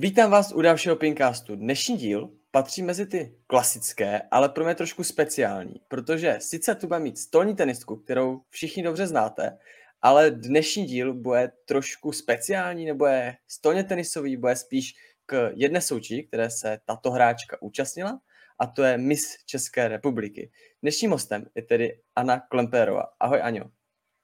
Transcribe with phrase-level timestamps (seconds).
[0.00, 1.56] Vítám vás u dalšího Pincastu.
[1.56, 7.00] Dnešní díl patří mezi ty klasické, ale pro mě trošku speciální, protože sice tu bude
[7.00, 9.58] mít stolní tenistku, kterou všichni dobře znáte,
[10.02, 14.94] ale dnešní díl bude trošku speciální, nebo je stolně tenisový, bude spíš
[15.26, 18.20] k jedné souči, které se tato hráčka účastnila,
[18.58, 20.50] a to je Miss České republiky.
[20.82, 23.04] Dnešním hostem je tedy Anna Klemperová.
[23.20, 23.64] Ahoj Aňo.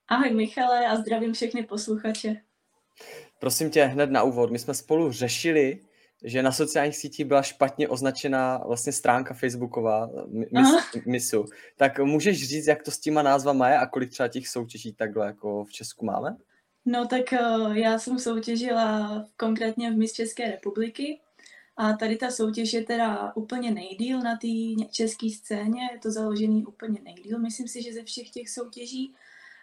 [0.09, 2.37] Ahoj Michale a zdravím všechny posluchače.
[3.39, 5.81] Prosím tě, hned na úvod, my jsme spolu řešili,
[6.25, 10.69] že na sociálních sítích byla špatně označená vlastně stránka Facebooková mis,
[11.07, 11.45] misu.
[11.77, 15.27] Tak můžeš říct, jak to s těma názvama je a kolik třeba těch soutěží takhle
[15.27, 16.37] jako v Česku máme?
[16.85, 21.21] No tak uh, já jsem soutěžila konkrétně v Miss České republiky
[21.77, 26.67] a tady ta soutěž je teda úplně nejdíl na té české scéně, je to založený
[26.67, 29.15] úplně nejdíl, myslím si, že ze všech těch soutěží,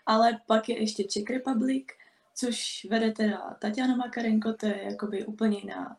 [0.05, 1.85] ale pak je ještě Czech Republic,
[2.35, 5.97] což vede teda Tatiana Makarenko, to je jakoby úplně jiná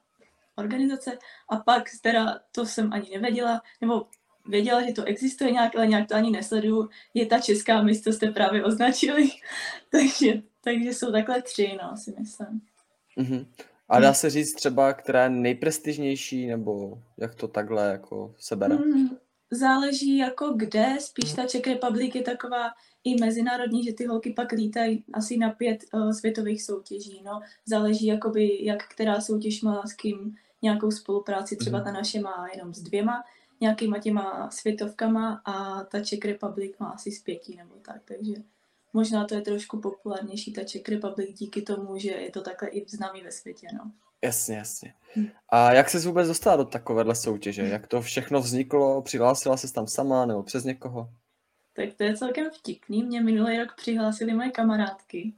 [0.56, 1.19] organizace.
[1.48, 4.06] A pak teda, to jsem ani nevěděla, nebo
[4.47, 8.30] věděla, že to existuje nějak, ale nějak to ani nesleduju, je ta česká místo, jste
[8.30, 9.30] právě označili.
[9.91, 12.60] takže, takže jsou takhle tři, no, si myslím.
[13.19, 13.47] Mm-hmm.
[13.92, 18.74] A dá se říct třeba, která je nejprestižnější, nebo jak to takhle jako se bere?
[18.76, 19.08] Mm,
[19.50, 22.70] záleží jako kde, spíš ta Czech Republic je taková
[23.04, 27.40] i mezinárodní, že ty holky pak lítají asi na pět uh, světových soutěží, no.
[27.66, 31.84] Záleží jakoby, jak která soutěž má s kým nějakou spolupráci, třeba mhm.
[31.84, 33.24] ta naše má jenom s dvěma
[33.62, 38.34] nějakýma těma světovkama a ta Czech Republic má asi s pěti nebo tak, takže
[38.92, 42.84] možná to je trošku populárnější ta Czech Republic díky tomu, že je to takhle i
[42.88, 43.92] známý ve světě, no.
[44.24, 44.94] Jasně, jasně.
[45.16, 45.28] Hm.
[45.48, 47.62] A jak se vůbec dostala do takovéhle soutěže?
[47.62, 49.02] Jak to všechno vzniklo?
[49.02, 51.08] Přihlásila se tam sama nebo přes někoho?
[51.76, 53.02] Tak to je celkem vtipný.
[53.02, 55.32] Mě minulý rok přihlásili moje kamarádky.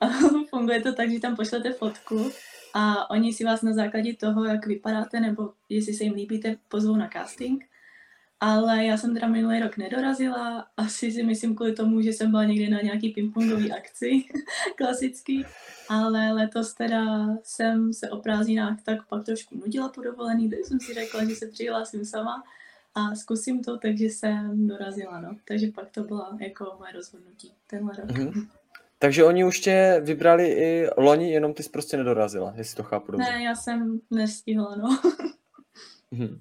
[0.00, 0.08] A
[0.50, 2.30] funguje to tak, že tam pošlete fotku
[2.74, 6.96] a oni si vás na základě toho, jak vypadáte nebo jestli se jim líbíte, pozvou
[6.96, 7.64] na casting.
[8.44, 12.44] Ale já jsem teda minulý rok nedorazila, asi si myslím kvůli tomu, že jsem byla
[12.44, 14.24] někde na nějaký pingpongový akci,
[14.76, 15.44] klasický,
[15.88, 20.80] ale letos teda jsem se o prázdninách tak pak trošku nudila po dovolený, tak jsem
[20.80, 22.42] si řekla, že se přihlásím sama
[22.94, 25.36] a zkusím to, takže jsem dorazila, no.
[25.44, 28.10] Takže pak to byla jako moje rozhodnutí tenhle rok.
[28.10, 28.48] Mm-hmm.
[28.98, 33.12] Takže oni už tě vybrali i loni, jenom ty jsi prostě nedorazila, jestli to chápu
[33.12, 33.32] dobře.
[33.32, 35.00] Ne, já jsem nestihla, no.
[36.12, 36.38] mm-hmm.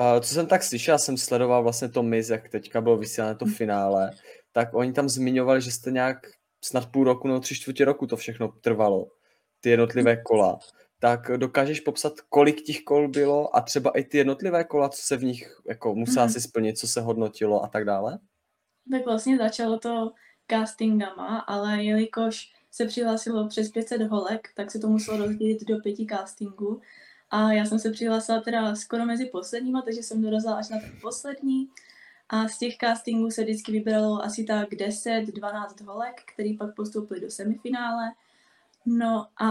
[0.00, 3.46] Uh, co jsem tak slyšel, jsem sledoval vlastně to Miz, jak teďka bylo vysílané to
[3.46, 4.10] finále,
[4.52, 6.16] tak oni tam zmiňovali, že jste nějak
[6.64, 9.06] snad půl roku nebo tři čtvrtě roku to všechno trvalo,
[9.60, 10.58] ty jednotlivé kola
[11.00, 15.16] tak dokážeš popsat, kolik těch kol bylo a třeba i ty jednotlivé kola, co se
[15.16, 16.32] v nich jako musela mm-hmm.
[16.32, 18.18] si splnit, co se hodnotilo a tak dále?
[18.90, 20.12] Tak vlastně začalo to
[20.50, 26.06] castingama, ale jelikož se přihlásilo přes 500 holek, tak se to muselo rozdělit do pěti
[26.10, 26.80] castingů.
[27.30, 30.92] A já jsem se přihlásila teda skoro mezi posledníma, takže jsem dorazila až na ten
[31.02, 31.68] poslední.
[32.28, 37.30] A z těch castingů se vždycky vybralo asi tak 10-12 holek, který pak postoupili do
[37.30, 38.12] semifinále.
[38.86, 39.48] No a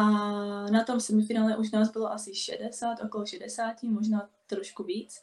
[0.71, 5.21] na tom semifinále už nás bylo asi 60, okolo 60, možná trošku víc.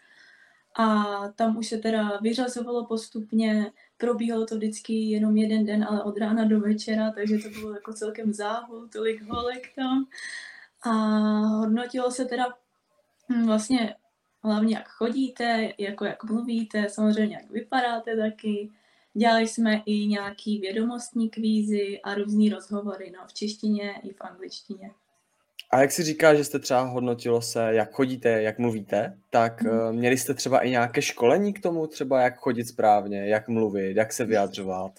[0.78, 6.18] A tam už se teda vyřazovalo postupně, probíhalo to vždycky jenom jeden den, ale od
[6.18, 10.06] rána do večera, takže to bylo jako celkem záhul, tolik holek tam.
[10.86, 10.90] A
[11.46, 12.44] hodnotilo se teda
[13.28, 13.94] hm, vlastně
[14.42, 18.70] hlavně jak chodíte, jako jak mluvíte, samozřejmě jak vypadáte taky,
[19.18, 24.90] Dělali jsme i nějaký vědomostní kvízy a různý rozhovory, no, v češtině i v angličtině.
[25.70, 29.92] A jak si říká, že jste třeba hodnotilo se, jak chodíte, jak mluvíte, tak mm.
[29.92, 34.12] měli jste třeba i nějaké školení k tomu, třeba jak chodit správně, jak mluvit, jak
[34.12, 34.92] se vyjadřovat?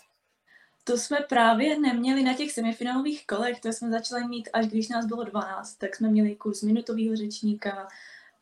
[0.87, 5.05] To jsme právě neměli na těch semifinálových kolech, to jsme začali mít až když nás
[5.05, 7.87] bylo 12, tak jsme měli kurz minutového řečníka,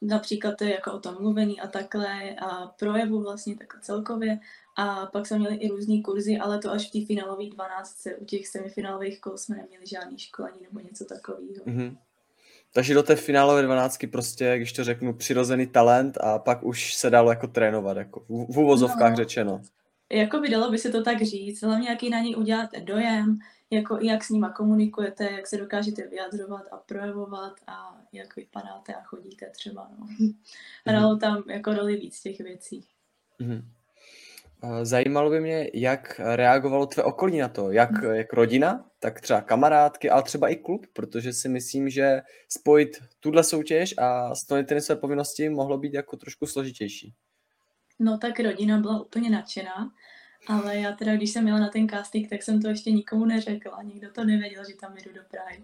[0.01, 4.39] například to je jako o tom mluvení a takhle a projevu vlastně tak celkově
[4.77, 8.07] a pak jsme měli i různý kurzy, ale to až v té finálové 12.
[8.17, 11.65] U těch semifinálových kol jsme neměli žádný školení nebo něco takového.
[11.65, 11.97] Mm-hmm.
[12.73, 17.09] Takže do té finálové 12 prostě, když to řeknu, přirozený talent a pak už se
[17.09, 19.61] dalo jako trénovat, jako v, v úvozovkách no, řečeno.
[20.13, 23.97] Jako by dalo by se to tak říct, hlavně jaký na něj uděláte dojem, jako
[24.01, 29.49] jak s nima komunikujete, jak se dokážete vyjadřovat a projevovat a jak vypadáte a chodíte
[29.49, 29.89] třeba.
[29.99, 30.07] No.
[30.85, 31.19] Hralo mm-hmm.
[31.19, 32.85] tam jako roli víc těch věcí.
[33.41, 33.63] Mm-hmm.
[34.83, 40.09] Zajímalo by mě, jak reagovalo tvé okolí na to, jak, jak rodina, tak třeba kamarádky,
[40.09, 45.49] ale třeba i klub, protože si myslím, že spojit tuhle soutěž a splnit své povinnosti
[45.49, 47.13] mohlo být jako trošku složitější.
[47.99, 49.91] No tak rodina byla úplně nadšená,
[50.47, 53.83] ale já teda, když jsem jela na ten casting, tak jsem to ještě nikomu neřekla.
[53.83, 55.63] Nikdo to nevěděl, že tam jdu do Prahy.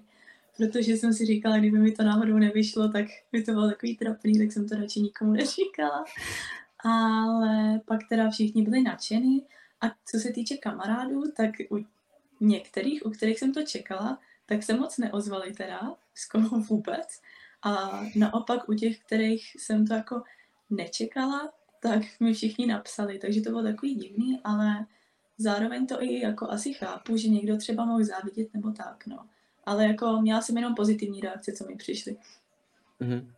[0.57, 4.39] Protože jsem si říkala, kdyby mi to náhodou nevyšlo, tak by to bylo takový trapný,
[4.39, 6.06] tak jsem to radši nikomu neříkala.
[6.80, 9.45] Ale pak teda všichni byli nadšení.
[9.81, 11.86] A co se týče kamarádů, tak u
[12.39, 17.22] některých, u kterých jsem to čekala, tak se moc neozvali teda, skoro vůbec.
[17.63, 20.24] A naopak u těch, kterých jsem to jako
[20.69, 24.86] nečekala, tak mi všichni napsali, takže to bylo takový divný, ale
[25.38, 29.25] zároveň to i jako asi chápu, že někdo třeba mohl závidět nebo tak, no.
[29.66, 32.18] Ale jako měla jsem jenom pozitivní reakce, co mi přišly.
[33.01, 33.31] Mm-hmm.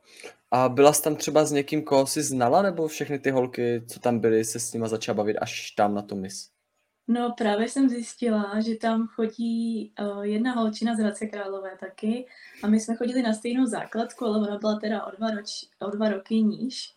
[0.51, 3.99] A byla jsi tam třeba s někým, koho jsi znala, nebo všechny ty holky, co
[3.99, 6.49] tam byly, se s nima začala bavit až tam na to mis?
[7.07, 12.25] No právě jsem zjistila, že tam chodí uh, jedna holčina z Hradce Králové taky
[12.63, 15.89] a my jsme chodili na stejnou základku, ale ona byla teda o dva, roč, o
[15.89, 16.95] dva roky níž.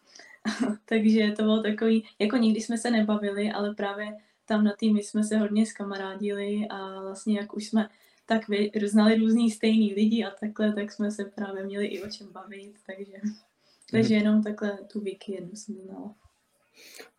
[0.84, 5.24] Takže to bylo takový, jako nikdy jsme se nebavili, ale právě tam na týmy jsme
[5.24, 7.88] se hodně skamarádili a vlastně jak už jsme
[8.26, 12.10] tak vy, znali různý stejný lidi a takhle, tak jsme se právě měli i o
[12.10, 13.12] čem bavit, takže,
[13.90, 14.24] takže mhm.
[14.24, 16.14] jenom takhle tu Vicky jednu jsem znala.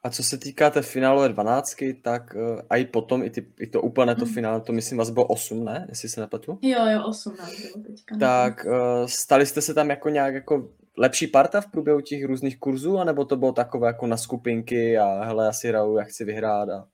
[0.03, 3.67] A co se týká té finálové dvanáctky, tak uh, a i potom, i, ty, i
[3.67, 4.33] to úplně to mm.
[4.33, 5.85] finále, to myslím vás bylo 8, ne?
[5.89, 6.59] Jestli se nepletu?
[6.61, 8.17] Jo, jo, 8 nás bylo teďka.
[8.17, 8.73] Tak uh,
[9.05, 13.25] stali jste se tam jako nějak jako lepší parta v průběhu těch různých kurzů, anebo
[13.25, 16.87] to bylo takové jako na skupinky a hele, já si hraju, já chci vyhrát a...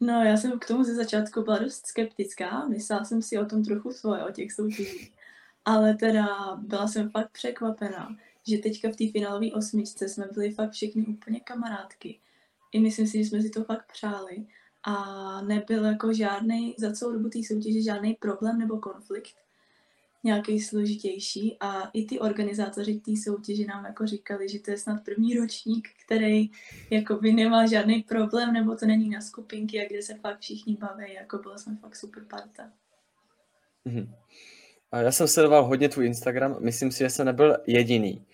[0.00, 3.64] No, já jsem k tomu ze začátku byla dost skeptická, myslela jsem si o tom
[3.64, 5.12] trochu svoje, o těch soutěžích.
[5.64, 8.16] Ale teda byla jsem fakt překvapená,
[8.48, 12.20] že teďka v té finálové osmičce jsme byli fakt všechny úplně kamarádky.
[12.72, 14.46] I myslím si, že jsme si to fakt přáli.
[14.82, 19.41] A nebyl jako žádný, za celou dobu té soutěže žádný problém nebo konflikt
[20.24, 25.04] nějaký složitější a i ty organizátoři té soutěže nám jako říkali, že to je snad
[25.04, 26.50] první ročník, který
[26.90, 31.14] jakoby nemá žádný problém, nebo to není na skupinky, a kde se fakt všichni baví,
[31.14, 32.70] jako byla jsme fakt super parta.
[33.86, 34.14] Mm-hmm.
[34.92, 38.26] A já jsem sledoval hodně tvůj Instagram, myslím si, že jsem nebyl jediný.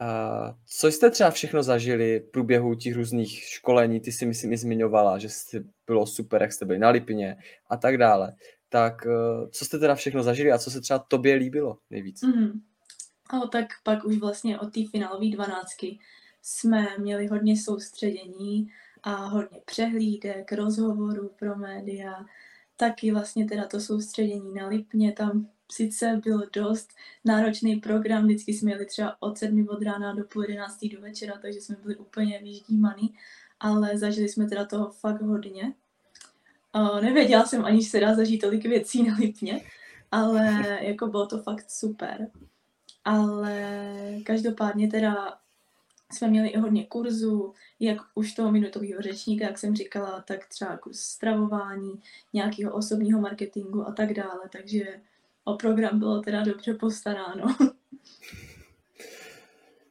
[0.00, 4.00] A co jste třeba všechno zažili v průběhu těch různých školení?
[4.00, 7.36] Ty si myslím i zmiňovala, že jste bylo super, jak jste byli na Lipině
[7.70, 8.32] a tak dále
[8.68, 12.22] tak eh, co jste teda všechno zažili a co se třeba tobě líbilo nejvíc?
[12.22, 12.60] Mm-hmm.
[13.42, 15.98] O, tak pak už vlastně od té finálové dvanáctky
[16.42, 18.68] jsme měli hodně soustředění
[19.02, 22.26] a hodně přehlídek, rozhovorů pro média,
[22.76, 26.92] taky vlastně teda to soustředění na Lipně, tam sice byl dost
[27.24, 31.38] náročný program, vždycky jsme jeli třeba od sedmi od rána do půl jedenáctý do večera,
[31.42, 33.14] takže jsme byli úplně vyždímaný,
[33.60, 35.74] ale zažili jsme teda toho fakt hodně.
[36.74, 39.60] Uh, nevěděla jsem ani, že se dá zažít tolik věcí na Lipně,
[40.10, 42.30] ale jako bylo to fakt super.
[43.04, 43.86] Ale
[44.24, 45.38] každopádně teda
[46.12, 50.76] jsme měli i hodně kurzů, jak už toho minutového řečníka, jak jsem říkala, tak třeba
[50.76, 51.92] kurz stravování,
[52.32, 54.84] nějakého osobního marketingu a tak dále, takže
[55.44, 57.56] o program bylo teda dobře postaráno.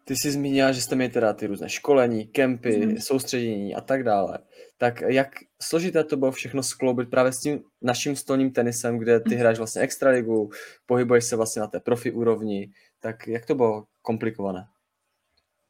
[0.05, 2.97] Ty jsi zmínila, že jste měli teda ty různé školení, kempy, mm.
[2.97, 4.39] soustředění a tak dále.
[4.77, 5.29] Tak jak
[5.61, 9.39] složité to bylo všechno skloubit právě s tím naším stolním tenisem, kde ty mhm.
[9.39, 10.49] hraješ vlastně extraligu,
[10.85, 14.67] pohybuješ se vlastně na té profi úrovni, tak jak to bylo komplikované?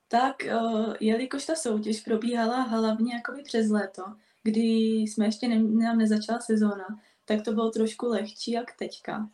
[0.08, 0.36] Tak,
[1.00, 4.04] jelikož ta soutěž probíhala hlavně jakoby přes léto,
[4.44, 6.86] kdy jsme ještě ne, nám nezačala sezóna,
[7.26, 9.30] tak to bylo trošku lehčí jak teďka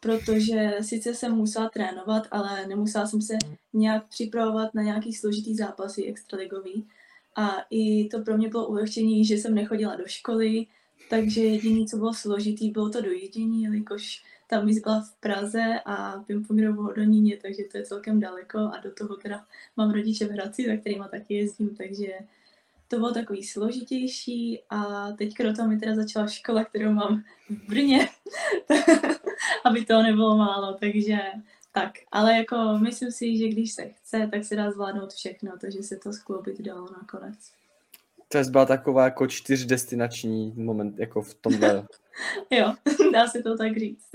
[0.00, 3.34] protože sice jsem musela trénovat, ale nemusela jsem se
[3.72, 6.88] nějak připravovat na nějaký složitý zápasy extraligový.
[7.36, 10.66] A i to pro mě bylo ulehčení, že jsem nechodila do školy,
[11.10, 16.18] takže jediné, co bylo složitý, bylo to dojíždění, jelikož ta míst byla v Praze a
[16.26, 18.58] pingpongovou Hodoníně, takže to je celkem daleko.
[18.58, 19.44] A do toho teda
[19.76, 22.06] mám rodiče v Hradci, za kterýma taky jezdím, takže
[22.88, 24.62] to bylo takový složitější.
[24.70, 28.08] A teďka do toho mi teda začala škola, kterou mám v Brně,
[29.64, 31.18] aby toho nebylo málo, takže
[31.80, 31.92] tak.
[32.12, 35.96] Ale jako myslím si, že když se chce, tak se dá zvládnout všechno, takže se
[35.96, 37.38] to skloubit dalo nakonec.
[38.28, 41.86] To byla taková jako čtyřdestinační moment, jako v tomhle.
[42.50, 42.74] jo,
[43.12, 44.06] dá se to tak říct.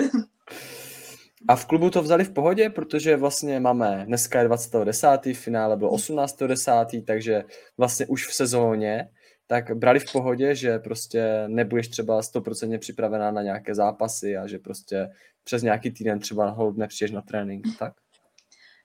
[1.47, 5.91] A v klubu to vzali v pohodě, protože vlastně máme, dneska je 20.10., finále bylo
[5.91, 7.43] 18.10., takže
[7.77, 9.09] vlastně už v sezóně,
[9.47, 14.59] tak brali v pohodě, že prostě nebudeš třeba 100% připravená na nějaké zápasy a že
[14.59, 15.09] prostě
[15.43, 17.93] přes nějaký týden třeba hold nepřijdeš na trénink, tak?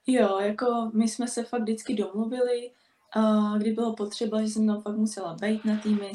[0.07, 2.71] Jo, jako my jsme se fakt vždycky domluvili,
[3.11, 6.11] a kdy bylo potřeba, že jsem tam fakt musela být na týmy,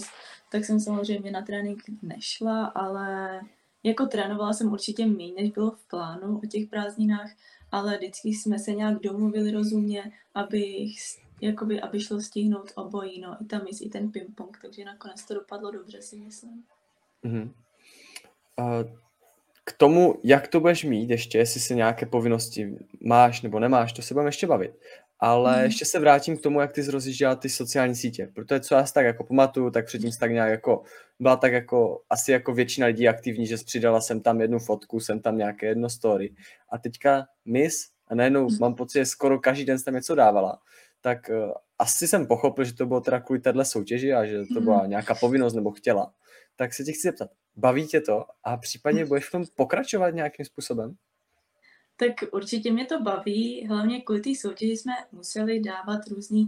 [0.52, 3.40] tak jsem samozřejmě na trénink nešla, ale
[3.82, 7.30] jako trénovala jsem určitě méně, než bylo v plánu o těch prázdninách,
[7.72, 10.96] ale vždycky jsme se nějak domluvili rozumně, abych
[11.40, 15.34] jakoby, aby šlo stihnout obojí, no, i ta mis, i ten ping-pong, takže nakonec to
[15.34, 16.64] dopadlo dobře, si myslím.
[17.24, 17.52] Mm-hmm.
[18.58, 19.01] Uh,
[19.64, 24.02] k tomu, jak to budeš mít ještě, jestli se nějaké povinnosti máš nebo nemáš, to
[24.02, 24.72] se budeme ještě bavit.
[25.18, 25.64] Ale mm.
[25.64, 28.94] ještě se vrátím k tomu, jak ty zrozjížděla ty sociální sítě, protože co já si
[28.94, 30.82] tak jako pamatuju, tak předtím tak nějak jako,
[31.20, 35.20] byla tak jako, asi jako většina lidí aktivní, že přidala jsem tam jednu fotku, jsem
[35.20, 36.34] tam nějaké jedno story.
[36.72, 37.74] A teďka mis,
[38.08, 38.58] a najednou mm.
[38.60, 40.58] mám pocit, že skoro každý den jsem tam něco dávala,
[41.00, 44.60] tak uh, asi jsem pochopil, že to bylo teda kvůli téhle soutěži a že to
[44.60, 44.90] byla mhm.
[44.90, 46.12] nějaká povinnost nebo chtěla.
[46.56, 50.46] Tak se tě chci zeptat, baví tě to a případně budeš v tom pokračovat nějakým
[50.46, 50.96] způsobem?
[51.96, 56.46] Tak určitě mě to baví, hlavně kvůli té soutěži jsme museli dávat různé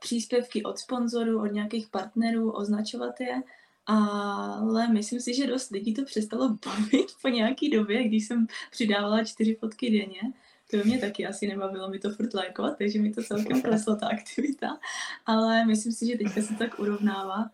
[0.00, 3.42] příspěvky od sponzorů, od nějakých partnerů, označovat je,
[3.86, 9.24] ale myslím si, že dost lidí to přestalo bavit po nějaký době, když jsem přidávala
[9.24, 10.32] čtyři fotky denně.
[10.70, 14.08] To mě taky asi nebavilo mi to furt lajkovat, takže mi to celkem kleslo ta
[14.08, 14.78] aktivita.
[15.26, 17.50] Ale myslím si, že teďka se tak urovnává.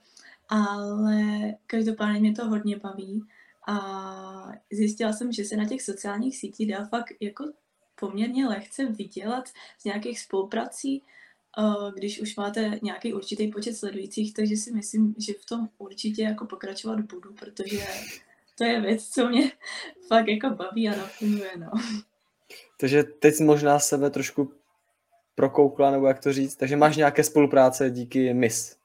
[0.48, 1.22] Ale
[1.66, 3.24] každopádně mě to hodně baví.
[3.68, 7.44] A zjistila jsem, že se na těch sociálních sítích dá fakt jako
[8.00, 11.02] poměrně lehce vydělat z nějakých spoluprací,
[11.58, 16.22] eh, když už máte nějaký určitý počet sledujících, takže si myslím, že v tom určitě
[16.22, 17.86] jako pokračovat budu, protože
[18.58, 19.52] to je věc, co mě
[20.08, 21.70] fakt jako baví a naplňuje, no.
[22.80, 24.52] Takže teď možná sebe trošku
[25.34, 28.81] prokoukla, nebo jak to říct, takže máš nějaké spolupráce díky MIS.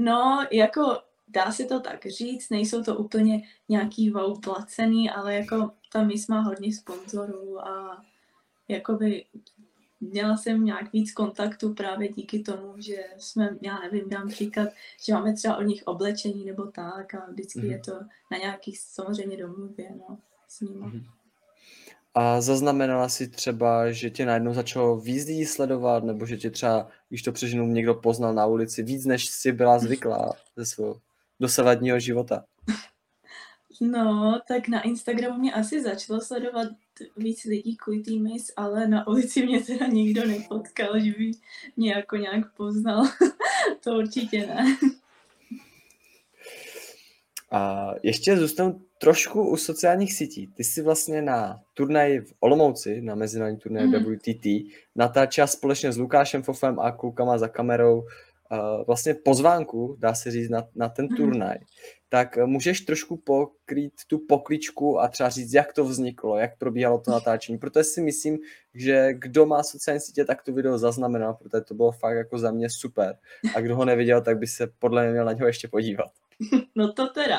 [0.00, 5.70] No, jako dá se to tak říct, nejsou to úplně nějaký wow placený, ale jako
[5.92, 8.04] ta mis má hodně sponzorů a
[8.68, 9.24] jakoby
[10.00, 14.68] měla jsem nějak víc kontaktu právě díky tomu, že jsme, já nevím, dám příklad,
[15.04, 17.70] že máme třeba od nich oblečení nebo tak a vždycky mm-hmm.
[17.70, 17.92] je to
[18.30, 20.86] na nějakých samozřejmě domluvě, no, s nimi.
[20.86, 21.19] Mm-hmm.
[22.14, 26.88] A zaznamenala si třeba, že tě najednou začalo víc lidí sledovat, nebo že tě třeba,
[27.08, 31.00] když to přeženu, někdo poznal na ulici víc, než si byla zvyklá ze svého
[31.40, 32.44] dosavadního života?
[33.82, 36.68] No, tak na Instagramu mě asi začalo sledovat
[37.16, 41.30] víc lidí kvůli týmis, ale na ulici mě teda nikdo nepotkal, že by
[41.76, 43.04] mě jako nějak poznal.
[43.84, 44.76] to určitě ne.
[47.50, 50.46] A ještě zůstanu trošku u sociálních sítí.
[50.46, 53.94] Ty jsi vlastně na turnaji v Olomouci, na mezinárodní turnaji mm.
[53.94, 54.46] WTT,
[54.96, 60.50] natáčela společně s Lukášem Fofem a klukama za kamerou uh, vlastně pozvánku, dá se říct,
[60.50, 61.16] na, na ten mm.
[61.16, 61.56] turnaj.
[62.08, 67.10] Tak můžeš trošku pokrýt tu pokličku a třeba říct, jak to vzniklo, jak probíhalo to
[67.10, 68.38] natáčení, protože si myslím,
[68.74, 72.50] že kdo má sociální sítě, tak to video zaznamenal, protože to bylo fakt jako za
[72.50, 73.16] mě super.
[73.54, 76.10] A kdo ho neviděl, tak by se podle mě měl na něho ještě podívat.
[76.74, 77.38] No to teda.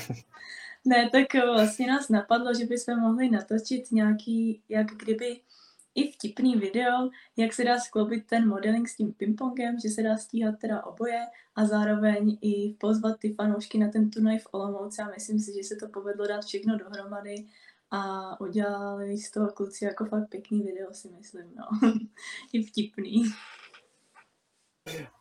[0.84, 5.40] ne, tak vlastně nás napadlo, že bychom mohli natočit nějaký, jak kdyby
[5.94, 10.16] i vtipný video, jak se dá skloubit ten modeling s tím pingpongem, že se dá
[10.16, 15.10] stíhat teda oboje a zároveň i pozvat ty fanoušky na ten turnaj v Olomouci a
[15.14, 17.46] myslím si, že se to povedlo dát všechno dohromady
[17.90, 21.90] a udělali z toho kluci jako fakt pěkný video, si myslím, no.
[22.52, 23.24] I vtipný.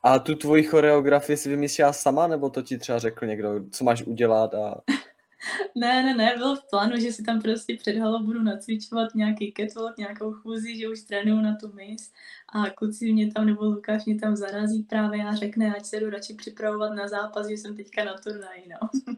[0.04, 4.04] A tu tvoji choreografii si vymyslela sama, nebo to ti třeba řekl někdo, co máš
[4.04, 4.82] udělat a...
[5.76, 9.54] ne, ne, ne, bylo v plánu, že si tam prostě před halou budu nacvičovat nějaký
[9.58, 12.12] catwalk, nějakou chůzi, že už trénuju na tu mis
[12.54, 16.10] a kluci mě tam, nebo Lukáš mě tam zarazí právě a řekne, ať se jdu
[16.10, 18.90] radši připravovat na zápas, že jsem teďka na turnaji, no.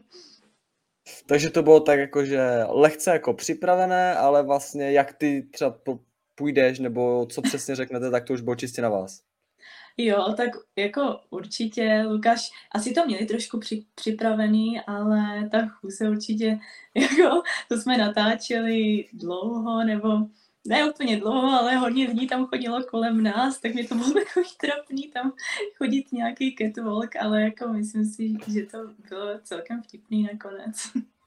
[1.26, 5.78] Takže to bylo tak jako, že lehce jako připravené, ale vlastně jak ty třeba
[6.34, 9.27] půjdeš, nebo co přesně řeknete, tak to už bylo čistě na vás.
[10.00, 16.58] Jo, tak jako určitě, Lukáš, asi to měli trošku při, připravený, ale ta chůze určitě,
[16.94, 20.08] jako to jsme natáčeli dlouho, nebo
[20.66, 24.46] ne úplně dlouho, ale hodně lidí tam chodilo kolem nás, tak mě to bylo takový
[24.60, 25.32] trapný tam
[25.76, 28.78] chodit nějaký catwalk, ale jako myslím si, že to
[29.08, 30.76] bylo celkem vtipný nakonec.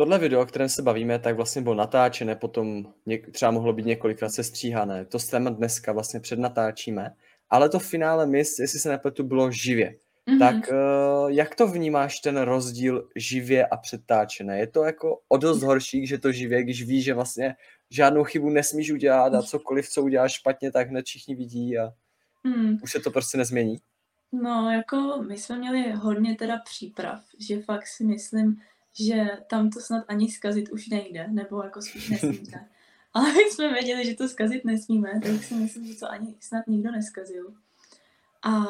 [0.00, 3.86] Tohle video, o kterém se bavíme, tak vlastně bylo natáčené, potom něk- třeba mohlo být
[3.86, 5.04] několikrát sestříhané.
[5.04, 7.14] To téma dneska vlastně přednatáčíme,
[7.50, 9.96] ale to finále mis, jestli se nepletu, bylo živě.
[10.28, 10.38] Mm-hmm.
[10.38, 14.58] Tak uh, jak to vnímáš ten rozdíl živě a předtáčené?
[14.58, 17.54] Je to jako o dost horší, že to živě, když víš, že vlastně
[17.90, 21.92] žádnou chybu nesmíš udělat a cokoliv, co uděláš špatně, tak hned všichni vidí a
[22.44, 22.78] mm.
[22.82, 23.76] už se to prostě nezmění?
[24.32, 28.56] No, jako my jsme měli hodně teda příprav, že fakt si myslím,
[28.92, 32.66] že tam to snad ani zkazit už nejde, nebo jako spíš nesmíte.
[33.14, 36.66] Ale my jsme věděli, že to zkazit nesmíme, tak si myslím, že to ani snad
[36.66, 37.54] nikdo neskazil.
[38.42, 38.62] A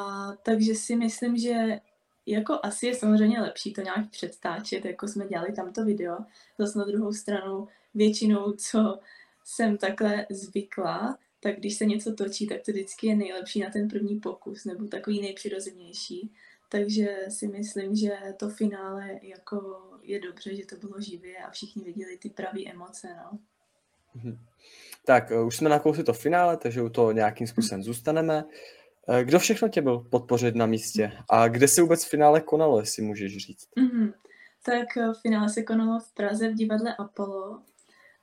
[0.42, 1.80] takže si myslím, že
[2.26, 6.18] jako asi je samozřejmě lepší to nějak předtáčet, jako jsme dělali tamto video.
[6.58, 8.98] Zase na druhou stranu většinou, co
[9.44, 13.88] jsem takhle zvykla, tak když se něco točí, tak to vždycky je nejlepší na ten
[13.88, 16.30] první pokus, nebo takový nejpřirozenější.
[16.72, 21.84] Takže si myslím, že to finále jako je dobře, že to bylo živě a všichni
[21.84, 23.38] viděli ty pravé emoce, no.
[24.14, 24.38] Mhm.
[25.04, 28.44] Tak, uh, už jsme nakousli to finále, takže u toho nějakým způsobem zůstaneme.
[29.08, 31.12] Uh, kdo všechno tě byl podpořit na místě?
[31.30, 33.68] A kde se vůbec finále konalo, jestli můžeš říct?
[33.76, 34.12] Mm-hmm.
[34.64, 37.62] Tak uh, finále se konalo v Praze v divadle Apollo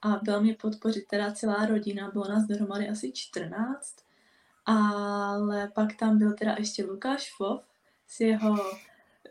[0.01, 3.95] a byla mě podpořit teda celá rodina, bylo nás dohromady asi 14,
[4.65, 7.61] ale pak tam byl teda ještě Lukáš Fov
[8.07, 8.57] s jeho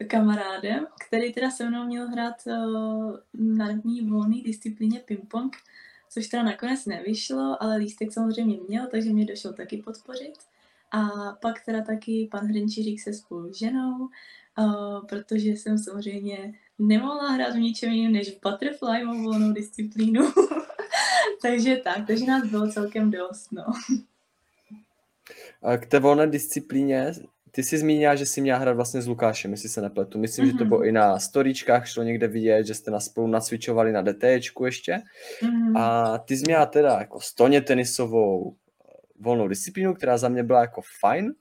[0.09, 5.57] kamarádem, který teda se mnou měl hrát uh, na ní volné disciplíně ping-pong,
[6.11, 10.35] což teda nakonec nevyšlo, ale lístek samozřejmě měl, takže mě došel taky podpořit.
[10.93, 11.03] A
[11.43, 14.09] pak teda taky pan Hrenčířík se spolu ženou,
[14.59, 20.33] uh, protože jsem samozřejmě nemohla hrát v ničem jiném než v butterfly volnou disciplínu.
[21.43, 23.65] takže tak, takže nás bylo celkem dost, no.
[25.63, 27.13] A k té volné disciplíně,
[27.57, 30.19] ty jsi zmínila, že jsi měla hrát vlastně s Lukášem, jestli se nepletu.
[30.19, 30.49] Myslím, mm-hmm.
[30.49, 30.69] že to mhm.
[30.69, 35.03] bylo i na storíčkách, šlo někde vidět, že jste na spolu nacvičovali na DTčku ještě.
[35.43, 35.81] Mm-hmm.
[35.81, 38.57] A ty jsi měla teda jako stoně tenisovou
[39.21, 41.35] volnou disciplínu, která za mě byla jako fajn,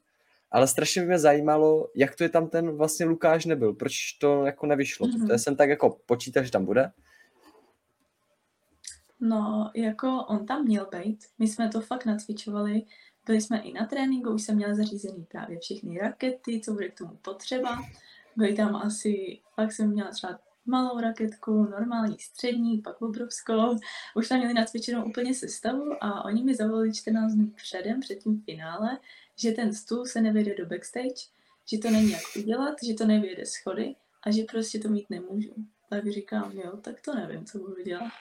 [0.52, 4.46] ale strašně by mě zajímalo, jak to je tam ten vlastně Lukáš nebyl, proč to
[4.46, 5.08] jako nevyšlo.
[5.08, 5.28] Mm-hmm.
[5.28, 6.92] To jsem tak jako počítal, že tam bude.
[9.20, 11.20] No, jako on tam měl být.
[11.40, 12.82] My jsme to fakt nacvičovali.
[13.26, 16.98] Byli jsme i na tréninku, už jsem měla zařízený právě všechny rakety, co bude k
[16.98, 17.84] tomu potřeba.
[18.36, 23.78] Byly tam asi, fakt jsem měla třeba malou raketku, normální střední, pak obrovskou.
[24.16, 28.42] Už tam měli nacvičenou úplně sestavu a oni mi zavolali 14 dní předem, před tím
[28.42, 29.00] finále,
[29.40, 31.30] že ten stůl se nevyjde do backstage,
[31.72, 35.56] že to není jak udělat, že to nevyjede schody a že prostě to mít nemůžu.
[35.96, 38.12] Tak říkám, jo, tak to nevím, co budu dělat.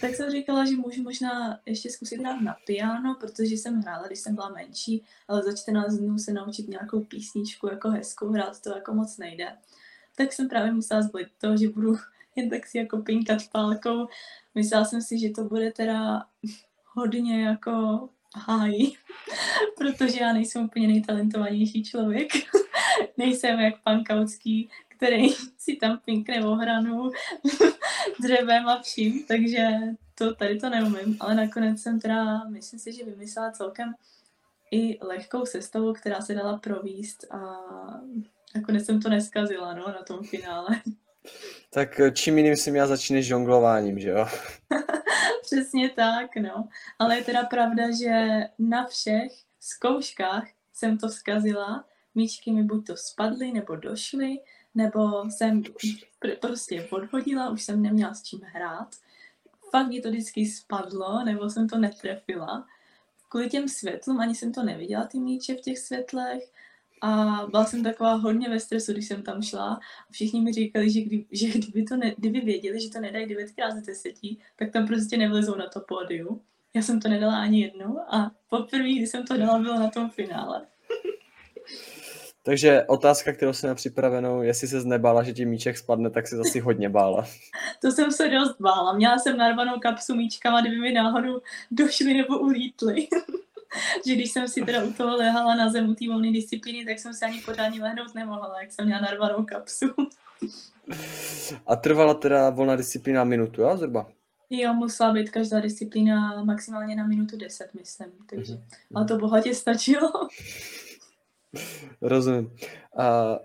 [0.00, 4.18] Tak jsem říkala, že můžu možná ještě zkusit hrát na piano, protože jsem hrála, když
[4.18, 8.70] jsem byla menší, ale za 14 dnů se naučit nějakou písničku jako hezkou hrát, to
[8.70, 9.56] jako moc nejde.
[10.16, 11.96] Tak jsem právě musela zvolit to, že budu
[12.36, 14.06] jen tak si jako pinkat pálkou.
[14.54, 16.26] Myslela jsem si, že to bude teda
[16.84, 18.96] hodně jako hájí,
[19.78, 22.32] protože já nejsem úplně nejtalentovanější člověk.
[23.16, 24.70] nejsem jak pan Kautský,
[25.04, 27.10] který si tam pinkne ohranu
[28.20, 29.68] dřevem a vším, takže
[30.14, 33.94] to tady to neumím, ale nakonec jsem teda, myslím si, že vymyslela celkem
[34.70, 37.60] i lehkou sestavu, která se dala províst a
[38.54, 40.68] nakonec jsem to neskazila, no, na tom finále.
[41.70, 44.26] Tak čím jiným si měla začínat žonglováním, že jo?
[45.42, 46.68] Přesně tak, no.
[46.98, 52.96] Ale je teda pravda, že na všech zkouškách jsem to zkazila, míčky mi buď to
[52.96, 54.36] spadly, nebo došly,
[54.74, 58.88] nebo jsem pr- prostě odhodila, už jsem neměla s čím hrát.
[59.70, 62.66] Fakt mi to vždycky spadlo, nebo jsem to netrefila.
[63.28, 66.42] Kvůli těm světlům ani jsem to neviděla, ty míče v těch světlech.
[67.00, 69.74] A byla jsem taková hodně ve stresu, když jsem tam šla.
[70.08, 73.26] A všichni mi říkali, že, kdy, že kdyby, to ne, kdyby věděli, že to nedají
[73.26, 76.40] devětkrát z desetí, tak tam prostě nevlezou na to pódium.
[76.74, 80.10] Já jsem to nedala ani jednou a poprvé, když jsem to dala, bylo na tom
[80.10, 80.66] finále.
[82.46, 86.60] Takže otázka, kterou jsem připravenou, jestli se nebála, že ti míček spadne, tak si zase
[86.60, 87.26] hodně bála.
[87.80, 88.92] to jsem se dost bála.
[88.92, 93.08] Měla jsem narvanou kapsu míčkama, kdyby mi náhodou došly nebo ulítly.
[94.06, 96.98] že když jsem si teda u toho lehala na zem u té volné disciplíny, tak
[96.98, 99.86] jsem se ani pořádně lehnout nemohla, jak jsem měla narvanou kapsu.
[101.66, 104.06] A trvala teda volná disciplína minutu, jo, zhruba?
[104.50, 108.08] Jo, musela být každá disciplína maximálně na minutu 10, myslím.
[108.30, 108.94] Takže, mm-hmm.
[108.94, 110.10] ale to bohatě stačilo.
[112.00, 112.44] Rozumím.
[112.44, 113.36] Uh,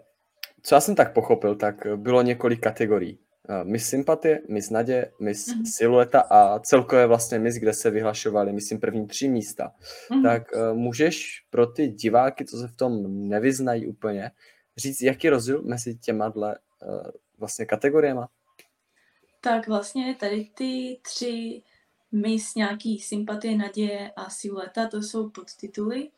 [0.63, 3.19] co já jsem tak pochopil, tak bylo několik kategorií.
[3.63, 5.65] Miss Sympatie, Miss Nadě, Miss mm-hmm.
[5.65, 9.71] Silueta a celkově vlastně Miss, kde se vyhlašovaly, myslím, první tři místa.
[10.11, 10.23] Mm-hmm.
[10.23, 14.31] Tak uh, můžeš pro ty diváky, co se v tom nevyznají úplně,
[14.77, 18.29] říct, jaký rozdíl mezi těma dle, uh, vlastně kategoriema?
[19.41, 21.61] Tak vlastně tady ty tři
[22.11, 26.09] Miss nějaký sympatie, naděje a silueta, to jsou podtituly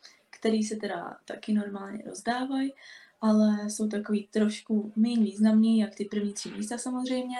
[0.42, 2.72] který se teda taky normálně rozdávají,
[3.20, 7.36] ale jsou takový trošku méně významný, jak ty první tři místa samozřejmě,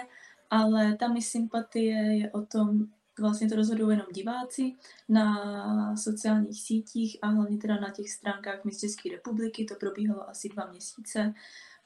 [0.50, 2.86] ale ta mi sympatie je o tom,
[3.18, 4.74] vlastně to rozhodují jenom diváci
[5.08, 10.48] na sociálních sítích a hlavně teda na těch stránkách Miss České republiky, to probíhalo asi
[10.48, 11.34] dva měsíce,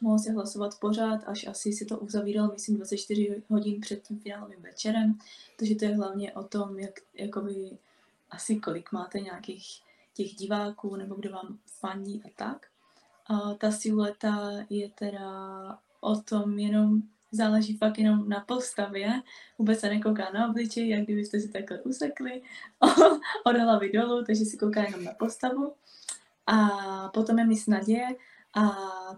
[0.01, 4.63] mohlo se hlasovat pořád, až asi se to uzavíralo, myslím, 24 hodin před tím finálovým
[4.63, 5.19] večerem,
[5.59, 7.79] takže to je hlavně o tom, jak, jakoby,
[8.31, 9.86] asi kolik máte nějakých
[10.17, 12.67] těch diváků nebo kdo vám fandí a tak.
[13.27, 15.31] A ta silueta je teda
[16.01, 17.03] o tom jenom
[17.33, 19.13] záleží fakt jenom na postavě,
[19.59, 22.43] vůbec se nekouká na obličej, jak kdybyste si takhle usekli
[23.45, 25.73] od hlavy dolů, takže si kouká jenom na postavu.
[26.47, 26.69] A
[27.09, 28.09] potom je mis naděje
[28.55, 28.71] a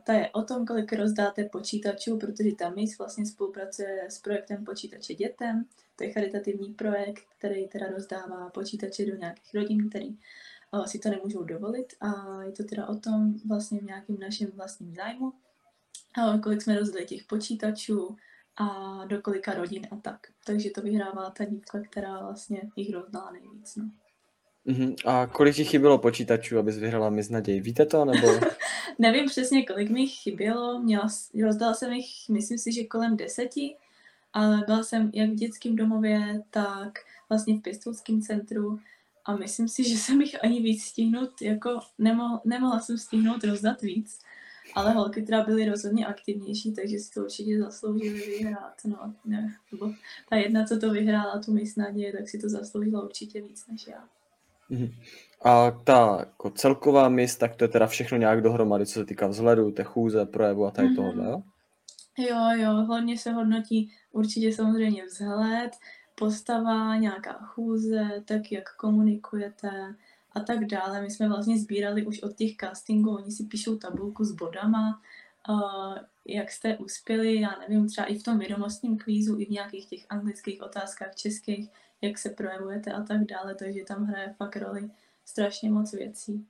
[0.05, 5.15] ta je o tom, kolik rozdáte počítačů, protože ta mis vlastně spolupracuje s projektem Počítače
[5.15, 5.65] dětem.
[5.97, 10.19] To je charitativní projekt, který teda rozdává počítače do nějakých rodin, který
[10.87, 14.95] si to nemůžou dovolit a je to teda o tom vlastně v nějakém našem vlastním
[14.95, 15.33] zájmu,
[16.43, 18.17] kolik jsme rozdali těch počítačů
[18.57, 20.21] a do kolika rodin a tak.
[20.47, 23.77] Takže to vyhrává ta dívka, která vlastně jich rozdala nejvíc.
[23.77, 23.91] No.
[24.67, 24.95] Uh-huh.
[25.05, 27.61] A kolik ti chybělo počítačů, abys vyhrala Miss Naději?
[27.61, 28.29] Víte to, nebo?
[28.99, 30.81] Nevím přesně, kolik mi chybělo.
[30.81, 31.09] Měla,
[31.45, 33.77] rozdala jsem jich, myslím si, že kolem deseti,
[34.33, 38.79] ale byla jsem jak v dětském domově, tak vlastně v pěstounském centru
[39.29, 43.83] a myslím si, že jsem jich ani víc stihnout, jako nemohla, nemohla jsem stihnout rozdat
[43.83, 44.19] víc,
[44.75, 49.93] ale holky teda byly rozhodně aktivnější, takže si to určitě zasloužili vyhrát, no, ne, nebo
[50.29, 53.87] ta jedna, co to vyhrála, tu Miss Naděje, tak si to zasloužila určitě víc než
[53.87, 54.05] já.
[54.71, 54.89] Mhm.
[55.45, 59.27] A ta jako celková mis, tak to je teda všechno nějak dohromady, co se týká
[59.27, 60.97] vzhledu, té chůze, projevu a tady mm-hmm.
[60.97, 61.43] tohohle, jo?
[62.19, 65.71] Jo, jo, hlavně se hodnotí určitě samozřejmě vzhled,
[66.19, 69.95] postava, nějaká chůze, tak jak komunikujete
[70.33, 71.03] a tak dále.
[71.03, 75.03] My jsme vlastně sbírali už od těch castingů, oni si píšou tabulku s bodama,
[76.27, 80.07] jak jste uspěli, já nevím, třeba i v tom vědomostním kvízu, i v nějakých těch
[80.09, 84.91] anglických otázkách, českých, jak se projevujete a tak dále, takže tam hraje fakt roli
[85.25, 86.47] strašně moc věcí.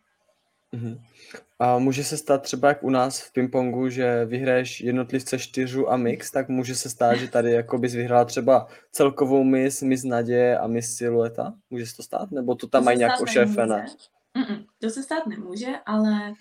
[0.74, 1.00] Uh-huh.
[1.58, 5.96] A může se stát třeba jak u nás v pingpongu, že vyhraješ jednotlivce čtyřu a
[5.96, 10.58] mix, tak může se stát, že tady jako bys vyhrála třeba celkovou mis, mis naděje
[10.58, 11.54] a mis silueta?
[11.70, 12.30] Může se to stát?
[12.30, 13.86] Nebo to tam to mají nějak ošéfené?
[14.80, 16.34] To se stát nemůže, ale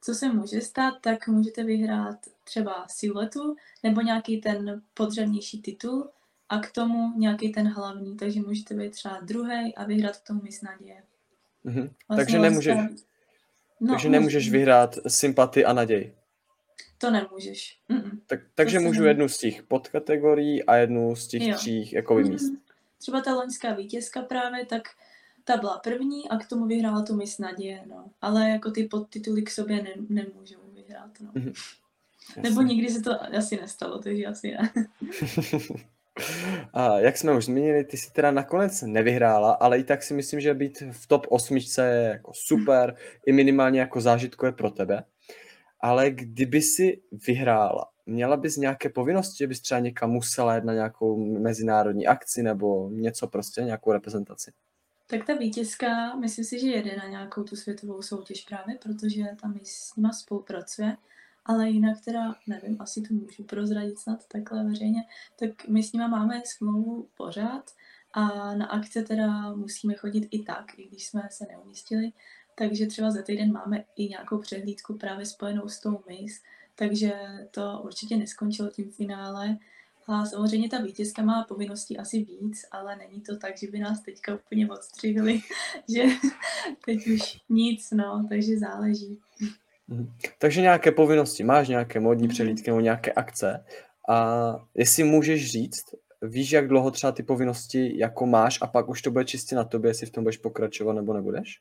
[0.00, 6.10] co se může stát, tak můžete vyhrát třeba siluetu nebo nějaký ten podřadnější titul
[6.48, 10.40] a k tomu nějaký ten hlavní, takže můžete být třeba druhý a vyhrát k tomu
[10.42, 11.02] mis naděje.
[11.64, 11.90] Mm-hmm.
[12.08, 12.76] Vlastně takže nemůžeš,
[13.84, 16.14] No, takže nemůžeš vyhrát sympatii a naději.
[16.98, 17.78] To nemůžeš.
[17.90, 18.18] Mm-mm.
[18.26, 19.08] Tak, takže to můžu nemůžu.
[19.08, 21.54] jednu z těch podkategorií a jednu z těch jo.
[21.56, 22.52] tří jako míst.
[22.98, 24.82] Třeba ta loňská vítězka právě, tak
[25.44, 28.10] ta byla první a k tomu vyhrála tu mis naděje, no.
[28.20, 31.32] Ale jako ty podtituly k sobě ne, nemůžou vyhrát, no.
[31.32, 31.54] Mm-hmm.
[32.42, 34.72] Nebo nikdy se to asi nestalo, takže asi ne.
[36.72, 40.40] A jak jsme už zmínili, ty si teda nakonec nevyhrála, ale i tak si myslím,
[40.40, 42.96] že být v top osmičce je jako super,
[43.26, 45.04] i minimálně jako zážitkové pro tebe.
[45.80, 50.74] Ale kdyby si vyhrála, měla bys nějaké povinnosti, že bys třeba někam musela jít na
[50.74, 54.52] nějakou mezinárodní akci nebo něco prostě, nějakou reprezentaci?
[55.06, 59.58] Tak ta vítězka, myslím si, že jede na nějakou tu světovou soutěž právě, protože tam
[59.62, 60.96] s nima spolupracuje
[61.44, 65.02] ale jinak teda, nevím, asi to můžu prozradit snad takhle veřejně,
[65.38, 67.70] tak my s nima máme smlouvu pořád
[68.12, 72.12] a na akce teda musíme chodit i tak, i když jsme se neumístili,
[72.58, 76.42] takže třeba za týden máme i nějakou přehlídku právě spojenou s tou MIS,
[76.74, 77.12] takže
[77.50, 79.58] to určitě neskončilo tím finále.
[80.06, 84.00] A samozřejmě ta vítězka má povinností asi víc, ale není to tak, že by nás
[84.00, 85.40] teďka úplně odstřihli,
[85.94, 86.02] že
[86.84, 89.20] teď už nic, no, takže záleží.
[89.88, 90.12] Mhm.
[90.38, 92.34] Takže nějaké povinnosti, máš nějaké modní mhm.
[92.34, 93.64] přehlídky nebo nějaké akce
[94.08, 95.84] a jestli můžeš říct,
[96.22, 99.64] víš, jak dlouho třeba ty povinnosti jako máš a pak už to bude čistě na
[99.64, 101.60] tobě, jestli v tom budeš pokračovat nebo nebudeš?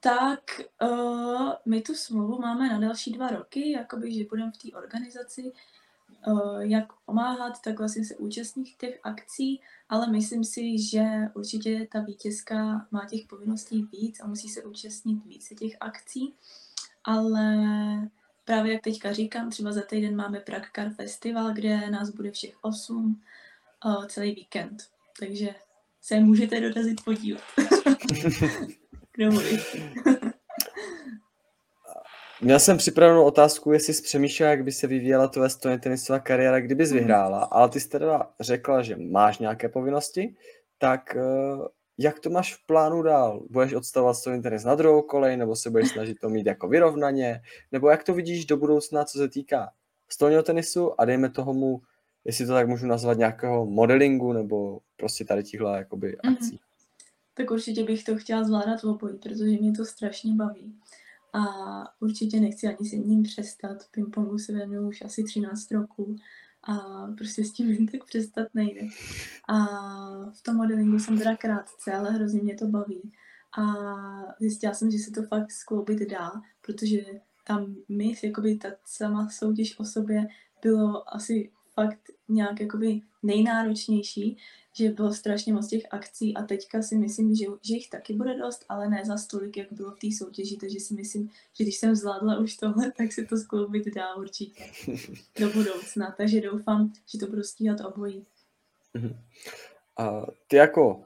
[0.00, 0.40] Tak
[0.82, 5.52] uh, my tu smlouvu máme na další dva roky, jakoby, že budeme v té organizaci
[6.26, 12.00] uh, jak pomáhat, tak vlastně se účastnit těch akcí, ale myslím si, že určitě ta
[12.00, 16.34] vítězka má těch povinností víc a musí se účastnit více těch akcí
[17.08, 17.56] ale
[18.44, 22.54] právě jak teďka říkám, třeba za týden máme Prague Car Festival, kde nás bude všech
[22.62, 23.22] osm
[23.84, 24.82] uh, celý víkend.
[25.20, 25.48] Takže
[26.02, 27.42] se můžete dorazit podívat.
[29.12, 29.30] Kdo
[32.40, 36.60] Měl jsem připravenou otázku, jestli jsi přemýšlel, jak by se vyvíjela tvoje stojně tenisová kariéra,
[36.60, 40.36] kdyby jsi vyhrála, ale ty jsi teda řekla, že máš nějaké povinnosti,
[40.78, 41.66] tak uh,
[41.98, 43.46] jak to máš v plánu dál?
[43.50, 47.40] Budeš odstavovat svůj tenis na druhou kolej, nebo se budeš snažit to mít jako vyrovnaně,
[47.72, 49.72] nebo jak to vidíš do budoucna, co se týká
[50.08, 51.80] stolního tenisu a dejme toho mu,
[52.24, 56.34] jestli to tak můžu nazvat, nějakého modelingu, nebo prostě tady těchto jakoby mhm.
[56.34, 56.56] akcí.
[56.56, 56.68] Mm-hmm.
[57.34, 60.74] Tak určitě bych to chtěla zvládat v obojí, protože mě to strašně baví.
[61.32, 61.44] A
[62.00, 63.78] určitě nechci ani se ním přestat.
[63.90, 66.16] Pingpongu se věnuju už asi 13 roků
[66.62, 68.80] a prostě s tím jen tak přestat nejde.
[69.48, 69.66] A
[70.30, 73.12] v tom modelingu jsem teda krátce, ale hrozně mě to baví.
[73.58, 73.64] A
[74.40, 76.32] zjistila jsem, že se to fakt skloubit dá,
[76.66, 76.98] protože
[77.46, 80.26] tam my, jakoby ta sama soutěž o sobě
[80.62, 84.36] bylo asi fakt nějak jakoby nejnáročnější,
[84.72, 88.38] že bylo strašně moc těch akcí a teďka si myslím, že, že jich taky bude
[88.38, 91.76] dost, ale ne za stolik, jak bylo v té soutěži, takže si myslím, že když
[91.76, 94.64] jsem zvládla už tohle, tak si to skloubit dá určitě
[95.40, 98.26] do budoucna, takže doufám, že to budu stíhat obojí.
[98.94, 99.16] Mhm.
[99.96, 101.04] A ty jako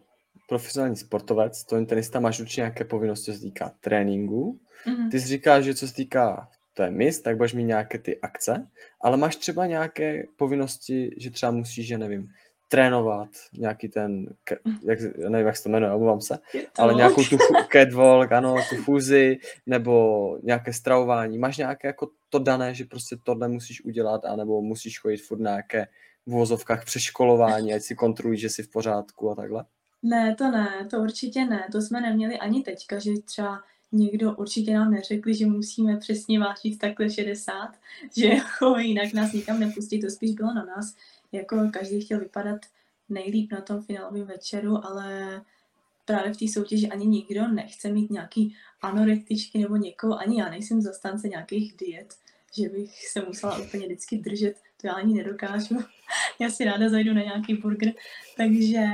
[0.49, 4.61] profesionální sportovec, to tenista, máš určitě nějaké povinnosti, co se týká tréninku.
[4.87, 5.11] Mm-hmm.
[5.11, 8.21] Ty jsi říká, že co se týká to je mis, tak budeš mít nějaké ty
[8.21, 8.67] akce,
[9.01, 12.29] ale máš třeba nějaké povinnosti, že třeba musíš, že nevím,
[12.69, 14.27] trénovat nějaký ten,
[14.85, 16.39] jak, nevím, jak se to jmenuje, omlouvám se,
[16.79, 17.37] ale nějakou tu
[17.73, 21.39] catwalk, ano, tu fúzi, nebo nějaké stravování.
[21.39, 25.51] Máš nějaké jako to dané, že prostě tohle musíš udělat, anebo musíš chodit furt na
[25.51, 25.87] nějaké
[26.27, 29.65] v vozovkách přeškolování, ať si kontrolují, že jsi v pořádku a takhle?
[30.03, 31.69] Ne, to ne, to určitě ne.
[31.73, 33.61] To jsme neměli ani teďka, že třeba
[33.93, 37.73] někdo určitě nám neřekli, že musíme přesně vážit takhle 60,
[38.17, 40.97] že jako jinak nás nikam nepustí, to spíš bylo na nás.
[41.33, 42.61] Jako každý chtěl vypadat
[43.09, 45.41] nejlíp na tom finálovém večeru, ale
[46.05, 50.81] právě v té soutěži ani nikdo nechce mít nějaký anorektičky nebo někoho, ani já nejsem
[50.81, 52.15] zastánce nějakých diet,
[52.57, 55.79] že bych se musela úplně vždycky držet, to já ani nedokážu.
[56.39, 57.93] já si ráda zajdu na nějaký burger,
[58.37, 58.87] takže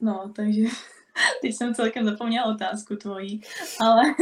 [0.00, 0.62] no, takže
[1.42, 3.40] teď jsem celkem zapomněla otázku tvojí,
[3.80, 4.02] ale...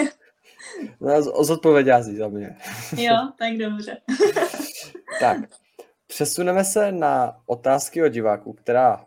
[1.01, 2.57] No, zodpověděla si za mě.
[2.97, 3.97] jo, tak dobře.
[5.21, 5.39] tak,
[6.07, 9.07] přesuneme se na otázky od diváků, která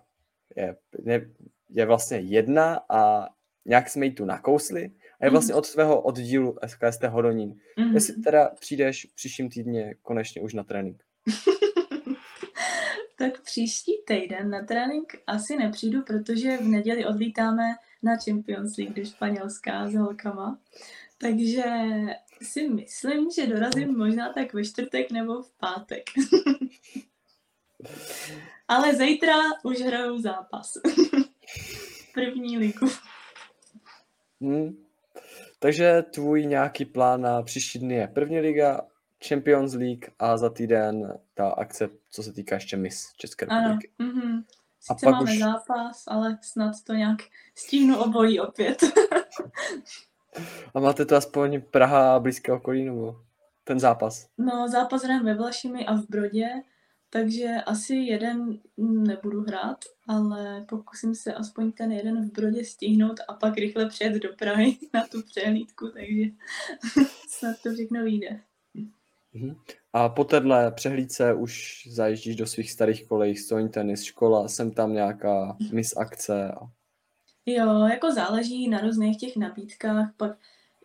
[0.56, 0.76] je,
[1.06, 1.30] je,
[1.70, 3.30] je vlastně jedna a
[3.66, 5.60] nějak jsme ji tu nakousli a je vlastně mhm.
[5.60, 7.60] od tvého oddílu SKST Hodonín.
[7.78, 7.94] Mm-hmm.
[7.94, 11.04] Jestli teda přijdeš příštím týdně konečně už na trénink.
[13.20, 17.64] Tak příští týden na trénink asi nepřijdu, protože v neděli odlítáme
[18.04, 20.60] na Champions League do Španělska s holkama.
[21.18, 21.64] Takže
[22.42, 26.04] si myslím, že dorazím možná tak ve čtvrtek nebo v pátek.
[28.68, 30.74] Ale zítra už hrajou zápas.
[32.14, 32.88] První ligu.
[34.42, 34.86] Hmm.
[35.60, 38.82] Takže tvůj nějaký plán na příští dny je první liga,
[39.28, 43.90] Champions League a za týden ta akce, co se týká ještě Miss České republiky.
[44.00, 44.44] Ano, mm-hmm.
[44.80, 45.40] Sice a pak máme už...
[45.40, 47.20] zápas, ale snad to nějak
[47.56, 48.84] stíhnu obojí opět.
[50.74, 53.16] a máte to aspoň Praha a blízké okolí, nebo
[53.64, 54.30] ten zápas?
[54.38, 56.48] No, zápas hrám ve Vlašimi a v Brodě,
[57.10, 59.78] takže asi jeden nebudu hrát,
[60.08, 64.78] ale pokusím se aspoň ten jeden v Brodě stihnout a pak rychle přijet do Prahy
[64.94, 66.24] na tu přehlídku, takže
[67.28, 68.40] snad to všechno vyjde.
[69.34, 69.56] Mhm.
[69.94, 74.94] A po téhle přehlídce už zajíždíš do svých starých kolejí, stolní tenis, škola, jsem tam
[74.94, 76.52] nějaká mis akce.
[76.52, 76.60] A...
[77.46, 80.38] Jo, jako záleží na různých těch nabídkách, pak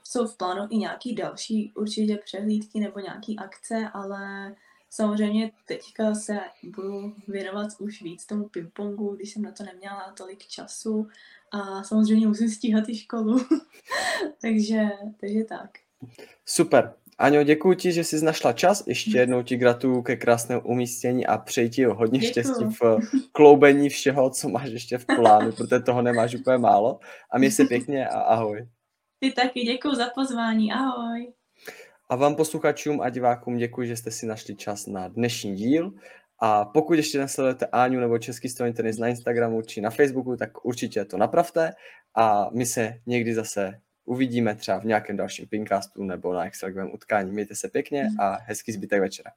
[0.05, 4.55] jsou v plánu i nějaký další určitě přehlídky nebo nějaký akce, ale
[4.91, 10.47] samozřejmě teďka se budu věnovat už víc tomu pingpongu, když jsem na to neměla tolik
[10.47, 11.09] času
[11.51, 13.39] a samozřejmě musím stíhat i školu,
[14.41, 14.89] takže,
[15.21, 15.71] takže tak.
[16.47, 18.87] Super, Aňo, děkuji ti, že jsi našla čas.
[18.87, 22.31] Ještě jednou ti gratuluju ke krásnému umístění a přeji ti hodně děkuju.
[22.31, 22.99] štěstí v
[23.33, 26.99] kloubení všeho, co máš ještě v plánu, protože toho nemáš úplně málo.
[27.31, 28.69] A měj se pěkně a ahoj.
[29.21, 31.33] Ty taky děkuji za pozvání, ahoj.
[32.11, 35.93] A vám posluchačům a divákům děkuji, že jste si našli čas na dnešní díl.
[36.41, 40.65] A pokud ještě nesledujete Áňu nebo Český strojní tenis na Instagramu či na Facebooku, tak
[40.65, 41.71] určitě to napravte
[42.17, 47.33] a my se někdy zase uvidíme třeba v nějakém dalším pincastu nebo na extraligovém utkání.
[47.33, 49.31] Mějte se pěkně a hezký zbytek večera.